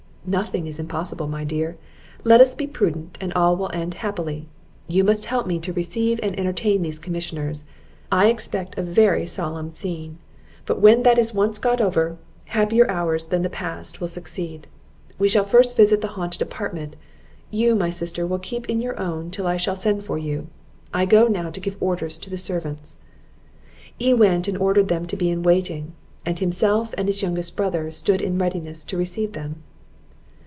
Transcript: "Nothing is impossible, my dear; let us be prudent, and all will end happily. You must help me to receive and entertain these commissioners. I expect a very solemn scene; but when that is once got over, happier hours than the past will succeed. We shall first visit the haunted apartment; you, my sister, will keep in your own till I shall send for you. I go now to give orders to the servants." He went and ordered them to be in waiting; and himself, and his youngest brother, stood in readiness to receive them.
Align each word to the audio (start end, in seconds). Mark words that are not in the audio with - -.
"Nothing 0.23 0.67
is 0.67 0.77
impossible, 0.77 1.27
my 1.27 1.43
dear; 1.43 1.77
let 2.23 2.41
us 2.41 2.53
be 2.53 2.67
prudent, 2.67 3.17
and 3.19 3.33
all 3.33 3.57
will 3.57 3.71
end 3.73 3.95
happily. 3.95 4.47
You 4.85 5.03
must 5.03 5.25
help 5.25 5.47
me 5.47 5.57
to 5.57 5.73
receive 5.73 6.19
and 6.21 6.39
entertain 6.39 6.83
these 6.83 6.99
commissioners. 6.99 7.63
I 8.11 8.27
expect 8.27 8.77
a 8.77 8.83
very 8.83 9.25
solemn 9.25 9.71
scene; 9.71 10.19
but 10.67 10.79
when 10.79 11.01
that 11.03 11.17
is 11.17 11.33
once 11.33 11.57
got 11.57 11.81
over, 11.81 12.17
happier 12.45 12.87
hours 12.87 13.25
than 13.25 13.41
the 13.41 13.49
past 13.49 13.99
will 13.99 14.07
succeed. 14.07 14.67
We 15.17 15.27
shall 15.27 15.43
first 15.43 15.75
visit 15.75 16.01
the 16.01 16.09
haunted 16.13 16.43
apartment; 16.43 16.97
you, 17.49 17.73
my 17.73 17.89
sister, 17.89 18.27
will 18.27 18.37
keep 18.37 18.69
in 18.69 18.79
your 18.79 18.99
own 18.99 19.31
till 19.31 19.47
I 19.47 19.57
shall 19.57 19.75
send 19.75 20.03
for 20.03 20.19
you. 20.19 20.49
I 20.93 21.05
go 21.07 21.25
now 21.27 21.49
to 21.49 21.59
give 21.59 21.81
orders 21.81 22.19
to 22.19 22.29
the 22.29 22.37
servants." 22.37 22.99
He 23.97 24.13
went 24.13 24.47
and 24.47 24.57
ordered 24.59 24.87
them 24.87 25.07
to 25.07 25.17
be 25.17 25.31
in 25.31 25.41
waiting; 25.41 25.93
and 26.23 26.37
himself, 26.37 26.93
and 26.95 27.07
his 27.07 27.23
youngest 27.23 27.57
brother, 27.57 27.89
stood 27.89 28.21
in 28.21 28.37
readiness 28.37 28.83
to 28.83 28.97
receive 28.97 29.33
them. 29.33 29.63